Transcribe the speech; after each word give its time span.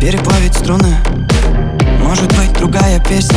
Переплавить 0.00 0.54
струны. 0.54 0.94
Может 2.00 2.28
быть 2.36 2.52
другая 2.52 3.00
песня. 3.00 3.36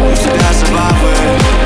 У 0.00 0.14
тебя 0.14 0.52
забавы. 0.52 1.57